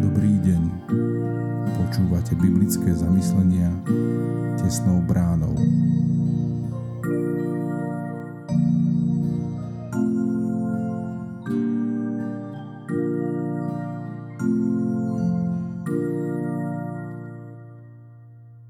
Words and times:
Dobrý 0.00 0.34
deň. 0.38 0.62
Počúvate 1.74 2.38
biblické 2.38 2.94
zamyslenia 2.94 3.74
tesnou 4.60 5.02
bránou. 5.02 5.58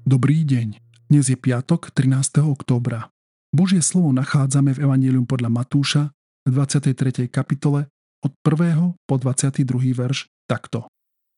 Dobrý 0.09 0.41
deň. 0.41 0.81
Dnes 1.05 1.29
je 1.29 1.37
piatok, 1.37 1.93
13. 1.93 2.41
októbra. 2.49 3.10
Božie 3.51 3.83
slovo 3.83 4.15
nachádzame 4.15 4.71
v 4.71 4.87
Evangelium 4.87 5.27
podľa 5.27 5.51
Matúša 5.51 6.15
v 6.47 6.55
23. 6.55 7.27
kapitole 7.27 7.91
od 8.23 8.31
1. 8.47 8.95
po 9.03 9.15
22. 9.19 9.91
verš 9.91 10.31
takto. 10.47 10.87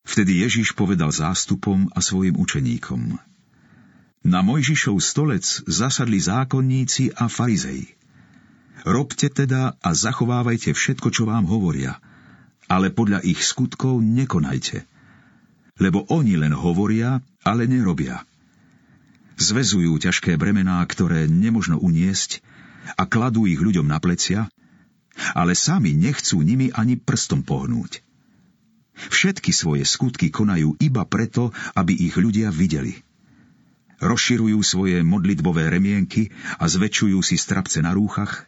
Vtedy 0.05 0.45
Ježiš 0.45 0.77
povedal 0.77 1.09
zástupom 1.09 1.89
a 1.89 2.05
svojim 2.05 2.37
učeníkom. 2.37 3.17
Na 4.29 4.45
Mojžišov 4.45 5.01
stolec 5.01 5.65
zasadli 5.65 6.21
zákonníci 6.21 7.17
a 7.17 7.25
farizei. 7.33 7.97
Robte 8.85 9.33
teda 9.33 9.81
a 9.81 9.89
zachovávajte 9.97 10.69
všetko, 10.69 11.09
čo 11.09 11.25
vám 11.25 11.49
hovoria, 11.49 11.97
ale 12.69 12.93
podľa 12.93 13.25
ich 13.25 13.41
skutkov 13.41 14.05
nekonajte. 14.05 14.85
Lebo 15.81 16.05
oni 16.13 16.37
len 16.37 16.53
hovoria, 16.53 17.25
ale 17.41 17.65
nerobia. 17.65 18.21
Zvezujú 19.37 19.97
ťažké 19.97 20.37
bremená, 20.37 20.83
ktoré 20.85 21.25
nemožno 21.25 21.81
uniesť 21.81 22.45
a 22.99 23.09
kladú 23.09 23.49
ich 23.49 23.57
ľuďom 23.57 23.89
na 23.89 23.97
plecia, 23.97 24.45
ale 25.33 25.57
sami 25.57 25.93
nechcú 25.93 26.41
nimi 26.41 26.69
ani 26.73 26.97
prstom 26.97 27.41
pohnúť. 27.41 28.01
Všetky 28.93 29.49
svoje 29.49 29.83
skutky 29.89 30.29
konajú 30.29 30.77
iba 30.77 31.01
preto, 31.09 31.49
aby 31.73 31.97
ich 31.97 32.13
ľudia 32.13 32.53
videli. 32.53 33.01
Rozširujú 34.03 34.59
svoje 34.61 35.01
modlitbové 35.01 35.69
remienky 35.71 36.29
a 36.61 36.69
zväčšujú 36.69 37.17
si 37.25 37.39
strapce 37.39 37.81
na 37.81 37.95
rúchach, 37.95 38.45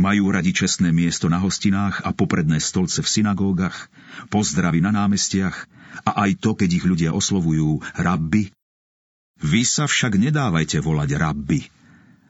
majú 0.00 0.32
radi 0.32 0.56
čestné 0.56 0.90
miesto 0.90 1.28
na 1.28 1.38
hostinách 1.38 2.02
a 2.02 2.10
popredné 2.16 2.58
stolce 2.58 3.04
v 3.04 3.12
synagógach, 3.12 3.92
pozdravy 4.32 4.80
na 4.80 4.90
námestiach 4.90 5.68
a 6.08 6.10
aj 6.26 6.40
to, 6.40 6.56
keď 6.56 6.70
ich 6.80 6.84
ľudia 6.88 7.10
oslovujú 7.12 7.84
rabbi, 8.00 8.50
vy 9.40 9.62
sa 9.64 9.88
však 9.88 10.20
nedávajte 10.20 10.82
volať 10.84 11.10
rabbi, 11.16 11.60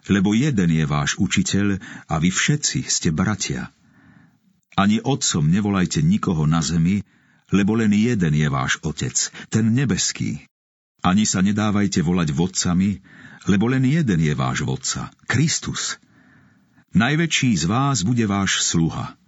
lebo 0.06 0.34
jeden 0.34 0.70
je 0.70 0.84
váš 0.86 1.18
učiteľ 1.18 1.82
a 2.06 2.14
vy 2.22 2.30
všetci 2.30 2.86
ste 2.86 3.10
bratia. 3.10 3.70
Ani 4.78 5.02
otcom 5.04 5.44
nevolajte 5.44 6.00
nikoho 6.00 6.48
na 6.48 6.64
zemi, 6.64 7.04
lebo 7.52 7.76
len 7.76 7.92
jeden 7.92 8.32
je 8.32 8.48
váš 8.48 8.80
otec, 8.80 9.14
ten 9.52 9.76
nebeský. 9.76 10.48
Ani 11.04 11.28
sa 11.28 11.44
nedávajte 11.44 12.00
volať 12.00 12.32
vodcami, 12.32 13.04
lebo 13.50 13.68
len 13.68 13.84
jeden 13.84 14.22
je 14.22 14.32
váš 14.32 14.64
vodca, 14.64 15.12
Kristus. 15.28 16.00
Najväčší 16.96 17.50
z 17.58 17.64
vás 17.68 18.06
bude 18.06 18.24
váš 18.24 18.64
sluha. 18.64 19.18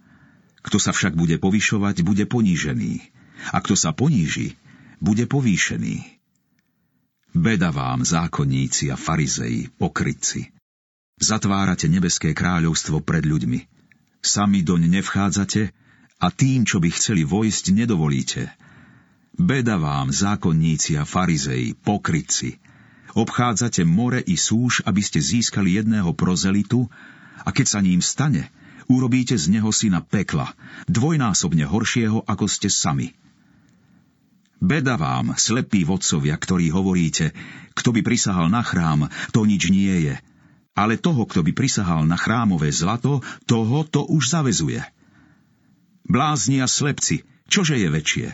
Kto 0.65 0.81
sa 0.81 0.89
však 0.95 1.13
bude 1.13 1.37
povyšovať, 1.37 2.01
bude 2.01 2.25
ponížený. 2.25 3.05
A 3.53 3.61
kto 3.61 3.77
sa 3.77 3.93
poníži, 3.93 4.57
bude 4.97 5.29
povýšený. 5.29 6.24
Beda 7.35 7.67
vám, 7.67 8.07
zákonníci 8.07 8.87
a 8.87 8.95
farizei, 8.95 9.67
pokrytci. 9.67 10.55
Zatvárate 11.19 11.91
nebeské 11.91 12.31
kráľovstvo 12.31 13.03
pred 13.03 13.27
ľuďmi. 13.27 13.59
Sami 14.23 14.63
doň 14.63 14.87
nevchádzate 14.87 15.75
a 16.23 16.27
tým, 16.31 16.63
čo 16.63 16.79
by 16.79 16.87
chceli 16.95 17.27
vojsť, 17.27 17.75
nedovolíte. 17.75 18.55
Beda 19.35 19.75
vám, 19.75 20.15
zákonníci 20.15 20.95
a 20.95 21.03
farizei, 21.03 21.75
pokrytci. 21.75 22.55
Obchádzate 23.19 23.83
more 23.83 24.23
i 24.23 24.39
súž, 24.39 24.79
aby 24.87 25.03
ste 25.03 25.19
získali 25.19 25.75
jedného 25.75 26.15
prozelitu 26.15 26.87
a 27.43 27.51
keď 27.51 27.67
sa 27.67 27.79
ním 27.83 27.99
stane, 27.99 28.47
urobíte 28.87 29.35
z 29.35 29.51
neho 29.59 29.75
syna 29.75 29.99
pekla, 29.99 30.55
dvojnásobne 30.87 31.67
horšieho, 31.67 32.23
ako 32.23 32.47
ste 32.47 32.71
sami. 32.71 33.11
Beda 34.65 34.97
vám, 34.97 35.37
slepí 35.37 35.85
vodcovia, 35.85 36.33
ktorí 36.33 36.73
hovoríte, 36.73 37.37
kto 37.77 37.93
by 37.93 38.01
prisahal 38.01 38.49
na 38.49 38.65
chrám, 38.65 39.13
to 39.29 39.45
nič 39.45 39.69
nie 39.69 40.09
je. 40.09 40.15
Ale 40.73 40.97
toho, 40.97 41.29
kto 41.29 41.45
by 41.45 41.53
prisahal 41.53 42.01
na 42.09 42.17
chrámové 42.17 42.73
zlato, 42.73 43.21
toho 43.45 43.85
to 43.85 44.09
už 44.09 44.33
zavezuje. 44.33 44.81
Blázni 46.09 46.65
a 46.65 46.67
slepci, 46.67 47.21
čože 47.45 47.77
je 47.77 47.93
väčšie? 47.93 48.27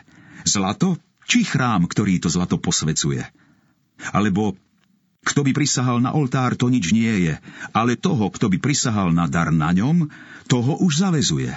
Zlato 0.47 0.95
či 1.27 1.43
chrám, 1.43 1.83
ktorý 1.91 2.23
to 2.23 2.31
zlato 2.31 2.55
posvecuje? 2.55 3.27
Alebo 4.15 4.55
kto 5.27 5.43
by 5.43 5.51
prisahal 5.51 5.99
na 5.99 6.15
oltár, 6.15 6.55
to 6.55 6.71
nič 6.71 6.95
nie 6.95 7.27
je, 7.27 7.35
ale 7.75 7.99
toho, 7.99 8.31
kto 8.31 8.47
by 8.47 8.57
prisahal 8.57 9.11
na 9.11 9.27
dar 9.27 9.51
na 9.51 9.75
ňom, 9.75 10.07
toho 10.47 10.79
už 10.79 11.03
zavezuje. 11.03 11.53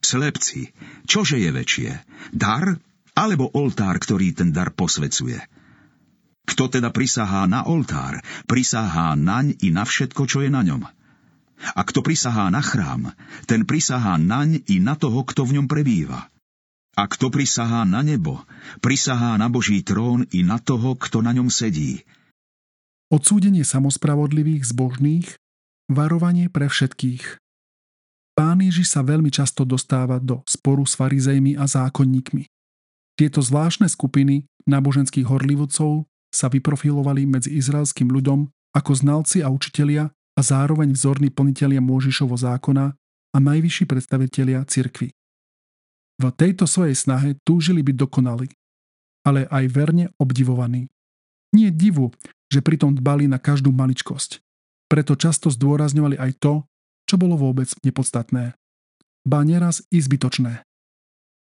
Slepci, 0.00 0.72
čože 1.04 1.38
je 1.38 1.50
väčšie? 1.52 1.90
Dar 2.32 2.80
alebo 3.16 3.48
oltár, 3.56 3.96
ktorý 3.96 4.36
ten 4.36 4.52
dar 4.52 4.76
posvecuje. 4.76 5.40
Kto 6.46 6.68
teda 6.68 6.92
prisahá 6.92 7.48
na 7.48 7.64
oltár, 7.66 8.22
prisahá 8.46 9.16
naň 9.16 9.56
i 9.64 9.72
na 9.72 9.82
všetko, 9.82 10.28
čo 10.28 10.44
je 10.44 10.52
na 10.52 10.62
ňom. 10.62 10.84
A 11.56 11.80
kto 11.82 12.04
prisahá 12.04 12.52
na 12.52 12.60
chrám, 12.60 13.16
ten 13.48 13.64
prisahá 13.64 14.20
naň 14.20 14.62
i 14.68 14.76
na 14.78 14.94
toho, 14.94 15.24
kto 15.24 15.48
v 15.48 15.58
ňom 15.58 15.66
prebýva. 15.66 16.28
A 16.96 17.08
kto 17.08 17.32
prisahá 17.32 17.82
na 17.88 18.04
nebo, 18.04 18.44
prisahá 18.84 19.34
na 19.40 19.48
Boží 19.48 19.80
trón 19.80 20.28
i 20.30 20.44
na 20.44 20.60
toho, 20.60 20.94
kto 20.94 21.24
na 21.24 21.32
ňom 21.32 21.48
sedí. 21.48 22.04
Odsúdenie 23.08 23.64
samospravodlivých 23.64 24.68
zbožných, 24.70 25.28
varovanie 25.88 26.52
pre 26.52 26.68
všetkých. 26.68 27.40
Pán 28.36 28.60
Ježiš 28.60 28.92
sa 28.92 29.00
veľmi 29.00 29.32
často 29.32 29.64
dostáva 29.64 30.20
do 30.20 30.44
sporu 30.44 30.84
s 30.84 30.92
farizejmi 30.92 31.56
a 31.56 31.64
zákonníkmi. 31.64 32.55
Tieto 33.16 33.40
zvláštne 33.40 33.88
skupiny 33.88 34.44
náboženských 34.68 35.24
horlivcov 35.24 36.04
sa 36.28 36.52
vyprofilovali 36.52 37.24
medzi 37.24 37.56
izraelským 37.56 38.12
ľudom 38.12 38.52
ako 38.76 38.92
znalci 38.92 39.40
a 39.40 39.48
učitelia 39.48 40.12
a 40.36 40.40
zároveň 40.44 40.92
vzorní 40.92 41.32
plnitelia 41.32 41.80
Môžišovo 41.80 42.36
zákona 42.36 42.92
a 43.32 43.38
najvyšší 43.40 43.88
predstavitelia 43.88 44.68
cirkvy. 44.68 45.16
V 46.16 46.24
tejto 46.32 46.68
svojej 46.68 46.96
snahe 46.96 47.40
túžili 47.44 47.80
byť 47.80 47.96
dokonali, 47.96 48.48
ale 49.24 49.48
aj 49.48 49.64
verne 49.72 50.12
obdivovaní. 50.20 50.92
Nie 51.56 51.72
divu, 51.72 52.12
že 52.52 52.60
pritom 52.60 52.92
dbali 52.92 53.28
na 53.28 53.40
každú 53.40 53.72
maličkosť. 53.72 54.44
Preto 54.92 55.16
často 55.16 55.48
zdôrazňovali 55.48 56.20
aj 56.20 56.32
to, 56.36 56.54
čo 57.08 57.16
bolo 57.16 57.40
vôbec 57.40 57.68
nepodstatné. 57.80 58.54
Ba 59.26 59.40
neraz 59.42 59.82
i 59.88 59.98
zbytočné. 59.98 60.62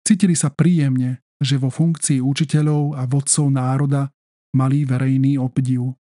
Cítili 0.04 0.34
sa 0.34 0.50
príjemne, 0.50 1.22
že 1.40 1.56
vo 1.56 1.72
funkcii 1.72 2.20
učiteľov 2.20 3.00
a 3.00 3.08
vodcov 3.08 3.48
národa 3.48 4.12
mali 4.52 4.84
verejný 4.84 5.40
obdiv. 5.40 5.96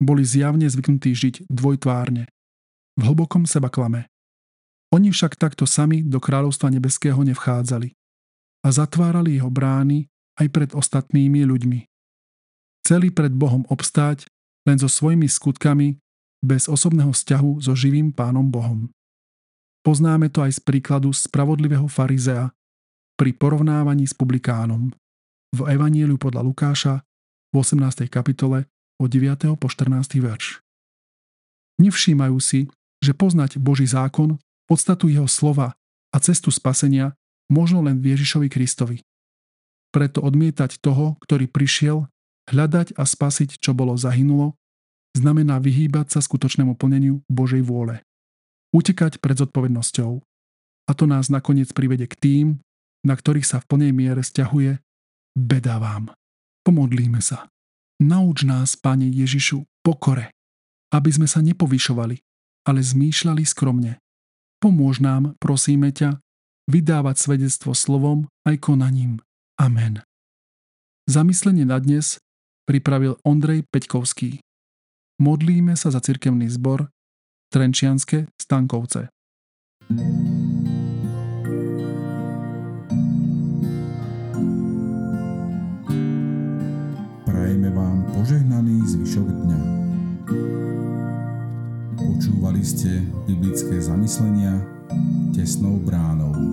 Boli 0.00 0.24
zjavne 0.24 0.64
zvyknutí 0.64 1.12
žiť 1.12 1.34
dvojtvárne. 1.52 2.24
V 2.96 3.00
hlbokom 3.04 3.44
seba 3.44 3.68
klame. 3.68 4.08
Oni 4.90 5.12
však 5.12 5.36
takto 5.38 5.68
sami 5.68 6.02
do 6.02 6.18
kráľovstva 6.18 6.72
nebeského 6.72 7.20
nevchádzali 7.22 7.94
a 8.64 8.68
zatvárali 8.72 9.38
jeho 9.38 9.52
brány 9.52 10.08
aj 10.40 10.46
pred 10.50 10.70
ostatnými 10.74 11.46
ľuďmi. 11.46 11.80
Chceli 12.82 13.12
pred 13.12 13.30
Bohom 13.30 13.62
obstáť 13.70 14.26
len 14.66 14.80
so 14.80 14.88
svojimi 14.90 15.28
skutkami 15.28 16.00
bez 16.40 16.66
osobného 16.66 17.12
vzťahu 17.12 17.60
so 17.60 17.72
živým 17.76 18.10
pánom 18.10 18.48
Bohom. 18.48 18.88
Poznáme 19.84 20.28
to 20.28 20.44
aj 20.44 20.58
z 20.58 20.60
príkladu 20.60 21.12
spravodlivého 21.12 21.88
farizea, 21.88 22.52
pri 23.20 23.36
porovnávaní 23.36 24.08
s 24.08 24.16
publikánom. 24.16 24.88
V 25.52 25.60
Evaníliu 25.68 26.16
podľa 26.16 26.40
Lukáša 26.40 27.04
v 27.52 27.54
18. 27.60 28.08
kapitole 28.08 28.64
od 28.96 29.12
9. 29.12 29.60
po 29.60 29.68
14. 29.68 30.16
verš. 30.24 30.64
Nevšímajú 31.84 32.40
si, 32.40 32.72
že 33.04 33.12
poznať 33.12 33.60
Boží 33.60 33.84
zákon, 33.84 34.40
podstatu 34.64 35.12
jeho 35.12 35.28
slova 35.28 35.76
a 36.08 36.16
cestu 36.16 36.48
spasenia 36.48 37.12
možno 37.52 37.84
len 37.84 38.00
v 38.00 38.16
Ježišovi 38.16 38.48
Kristovi. 38.48 39.04
Preto 39.92 40.24
odmietať 40.24 40.80
toho, 40.80 41.20
ktorý 41.20 41.44
prišiel, 41.44 42.08
hľadať 42.48 42.96
a 42.96 43.04
spasiť, 43.04 43.60
čo 43.60 43.76
bolo 43.76 44.00
zahynulo, 44.00 44.56
znamená 45.12 45.60
vyhýbať 45.60 46.16
sa 46.16 46.20
skutočnému 46.24 46.72
plneniu 46.72 47.20
Božej 47.28 47.60
vôle. 47.68 48.00
Utekať 48.72 49.20
pred 49.20 49.36
zodpovednosťou. 49.36 50.24
A 50.88 50.90
to 50.96 51.04
nás 51.04 51.28
nakoniec 51.28 51.68
privede 51.76 52.08
k 52.08 52.16
tým, 52.16 52.46
na 53.06 53.14
ktorých 53.16 53.46
sa 53.46 53.58
v 53.60 53.68
plnej 53.68 53.92
miere 53.96 54.20
stiahuje, 54.20 54.80
beda 55.36 55.80
vám. 55.80 56.12
Pomodlíme 56.66 57.24
sa. 57.24 57.48
Nauč 58.00 58.44
nás, 58.48 58.76
Pane 58.76 59.08
Ježišu, 59.08 59.64
pokore, 59.84 60.32
aby 60.92 61.10
sme 61.12 61.28
sa 61.28 61.44
nepovyšovali, 61.44 62.16
ale 62.68 62.80
zmýšľali 62.80 63.44
skromne. 63.44 64.00
Pomôž 64.60 65.00
nám, 65.00 65.36
prosíme 65.40 65.92
ťa, 65.92 66.20
vydávať 66.68 67.16
svedectvo 67.16 67.72
slovom 67.72 68.28
aj 68.44 68.60
konaním. 68.60 69.20
Amen. 69.56 70.04
Zamyslenie 71.08 71.64
na 71.64 71.80
dnes 71.80 72.20
pripravil 72.68 73.18
Ondrej 73.26 73.66
Peťkovský. 73.68 74.40
Modlíme 75.20 75.76
sa 75.76 75.92
za 75.92 76.00
cirkevný 76.00 76.48
zbor 76.48 76.88
Trenčianske 77.50 78.30
Stankovce. 78.38 79.10
Prajeme 79.90 80.14
vám 80.14 80.29
požehnaný 88.20 88.84
zvyšok 88.84 89.28
dňa. 89.32 89.60
Počúvali 91.96 92.60
ste 92.60 93.00
biblické 93.24 93.80
zamyslenia 93.80 94.60
tesnou 95.32 95.80
bránou. 95.80 96.49